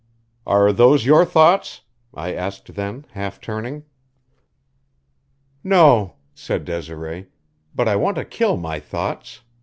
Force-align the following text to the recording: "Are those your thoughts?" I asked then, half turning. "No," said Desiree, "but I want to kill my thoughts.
"Are 0.47 0.73
those 0.73 1.05
your 1.05 1.25
thoughts?" 1.25 1.81
I 2.11 2.33
asked 2.33 2.73
then, 2.73 3.05
half 3.11 3.39
turning. 3.39 3.83
"No," 5.63 6.15
said 6.33 6.65
Desiree, 6.65 7.27
"but 7.75 7.87
I 7.87 7.95
want 7.97 8.15
to 8.17 8.25
kill 8.25 8.57
my 8.57 8.79
thoughts. 8.79 9.41